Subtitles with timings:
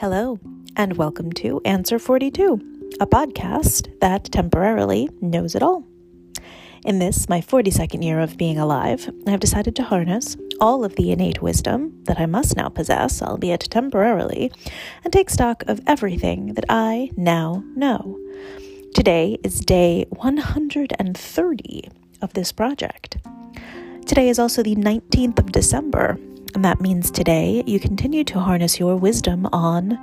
[0.00, 0.38] Hello,
[0.76, 5.82] and welcome to Answer 42, a podcast that temporarily knows it all.
[6.84, 10.94] In this, my 42nd year of being alive, I have decided to harness all of
[10.94, 14.52] the innate wisdom that I must now possess, albeit temporarily,
[15.02, 18.20] and take stock of everything that I now know.
[18.94, 21.88] Today is day 130
[22.22, 23.16] of this project.
[24.06, 26.20] Today is also the 19th of December,
[26.54, 29.98] and that means today you continue to harness your wisdom on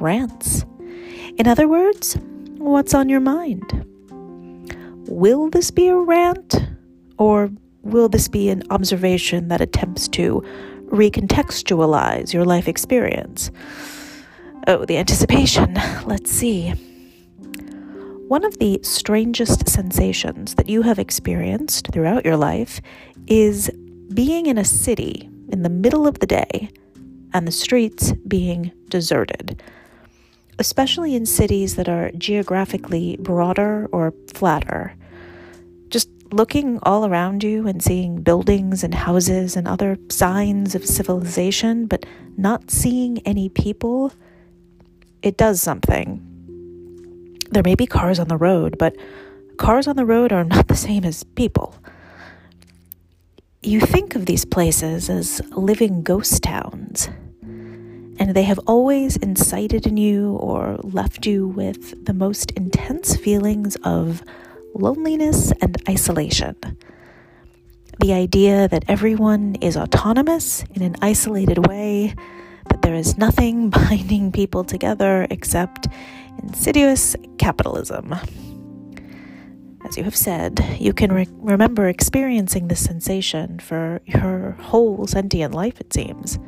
[0.00, 0.64] rants.
[1.36, 2.16] In other words,
[2.58, 3.84] what's on your mind?
[5.08, 6.62] Will this be a rant?
[7.18, 7.50] Or
[7.82, 10.42] will this be an observation that attempts to
[10.86, 13.50] recontextualize your life experience?
[14.66, 15.74] Oh, the anticipation.
[16.06, 16.70] Let's see.
[18.28, 22.80] One of the strangest sensations that you have experienced throughout your life
[23.26, 23.70] is
[24.14, 26.70] being in a city in the middle of the day
[27.32, 29.62] and the streets being deserted,
[30.58, 34.94] especially in cities that are geographically broader or flatter.
[35.88, 41.86] Just looking all around you and seeing buildings and houses and other signs of civilization,
[41.86, 42.04] but
[42.36, 44.12] not seeing any people,
[45.22, 46.26] it does something.
[47.50, 48.96] There may be cars on the road, but
[49.56, 51.74] cars on the road are not the same as people
[53.62, 57.08] you think of these places as living ghost towns,
[57.42, 63.76] and they have always incited in you or left you with the most intense feelings
[63.84, 64.22] of
[64.74, 66.56] loneliness and isolation.
[68.00, 72.14] The idea that everyone is autonomous in an isolated way,
[72.70, 75.86] that there is nothing binding people together except
[76.42, 78.14] insidious capitalism.
[79.90, 85.52] As you have said, you can re- remember experiencing this sensation for your whole sentient
[85.52, 86.38] life, it seems.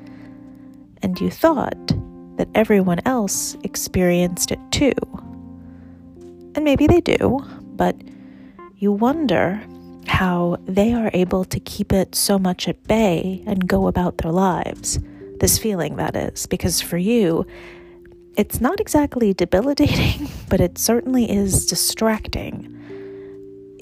[1.03, 1.89] And you thought
[2.37, 4.93] that everyone else experienced it too.
[6.55, 7.45] And maybe they do,
[7.75, 7.97] but
[8.77, 9.61] you wonder
[10.07, 14.31] how they are able to keep it so much at bay and go about their
[14.31, 15.01] lives.
[15.41, 17.45] This feeling, that is, because for you,
[18.37, 22.72] it's not exactly debilitating, but it certainly is distracting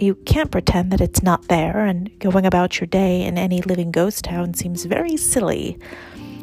[0.01, 3.91] you can't pretend that it's not there, and going about your day in any living
[3.91, 5.79] ghost town seems very silly.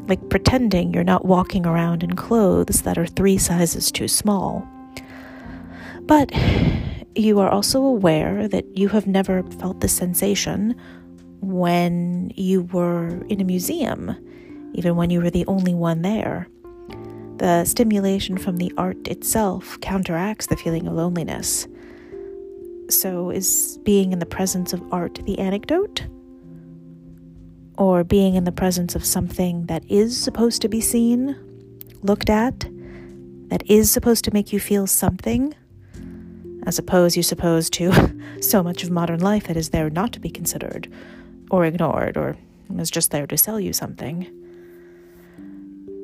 [0.08, 4.68] Like pretending you're not walking around in clothes that are three sizes too small.
[6.02, 6.32] But
[7.16, 10.76] you are also aware that you have never felt the sensation
[11.42, 14.16] when you were in a museum,
[14.74, 16.48] even when you were the only one there.
[17.38, 21.68] The stimulation from the art itself counteracts the feeling of loneliness.
[22.90, 26.06] So, is being in the presence of art the anecdote?
[27.78, 31.36] Or being in the presence of something that is supposed to be seen,
[32.02, 32.66] looked at,
[33.50, 35.54] that is supposed to make you feel something,
[36.66, 37.92] as opposed, you suppose, to
[38.42, 40.92] so much of modern life that is there not to be considered,
[41.52, 42.38] or ignored, or
[42.78, 44.28] is just there to sell you something?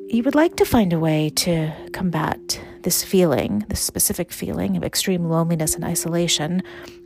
[0.08, 4.84] You would like to find a way to combat this feeling, this specific feeling of
[4.84, 6.62] extreme loneliness and isolation,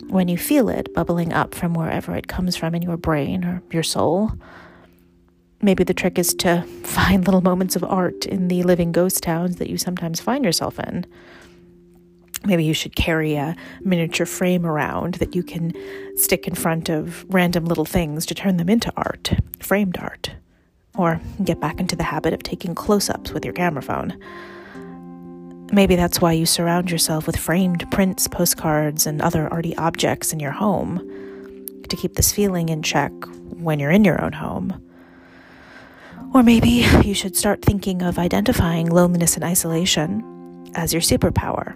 [0.08, 3.62] when you feel it bubbling up from wherever it comes from in your brain or
[3.70, 4.32] your soul.
[5.62, 9.56] Maybe the trick is to find little moments of art in the living ghost towns
[9.56, 11.06] that you sometimes find yourself in.
[12.44, 15.72] Maybe you should carry a miniature frame around that you can
[16.16, 20.32] stick in front of random little things to turn them into art, framed art.
[20.96, 24.18] Or get back into the habit of taking close ups with your camera phone.
[25.70, 30.40] Maybe that's why you surround yourself with framed prints, postcards, and other arty objects in
[30.40, 30.98] your home
[31.88, 33.12] to keep this feeling in check
[33.54, 34.82] when you're in your own home.
[36.34, 41.74] Or maybe you should start thinking of identifying loneliness and isolation as your superpower.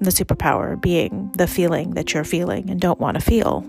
[0.00, 3.60] The superpower being the feeling that you're feeling and don't want to feel.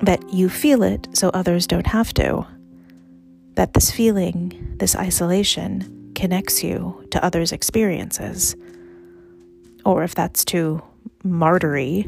[0.00, 2.46] That you feel it so others don't have to.
[3.54, 8.56] That this feeling, this isolation, connects you to others' experiences.
[9.84, 10.82] Or if that's too
[11.22, 12.06] martyry,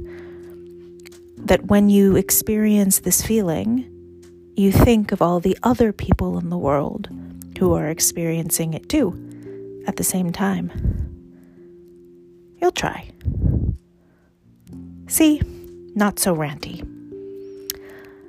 [1.37, 3.87] that when you experience this feeling,
[4.57, 7.09] you think of all the other people in the world
[7.59, 9.15] who are experiencing it too
[9.87, 10.73] at the same time.
[12.61, 13.09] You'll try.
[15.07, 15.41] See,
[15.95, 16.85] not so ranty.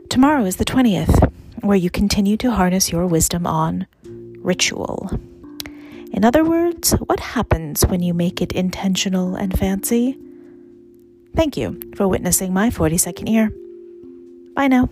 [0.09, 1.31] Tomorrow is the 20th,
[1.61, 3.87] where you continue to harness your wisdom on
[4.43, 5.09] ritual.
[6.11, 10.17] In other words, what happens when you make it intentional and fancy?
[11.35, 13.51] Thank you for witnessing my 42nd year.
[14.53, 14.89] Bye now.